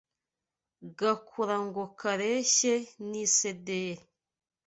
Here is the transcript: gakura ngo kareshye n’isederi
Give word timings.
gakura 0.99 1.57
ngo 1.65 1.83
kareshye 1.99 2.73
n’isederi 3.09 4.03